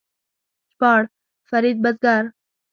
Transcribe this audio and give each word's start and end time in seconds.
ژباړ: 0.71 1.01
فرید 1.49 1.77
بزګر 1.83 2.23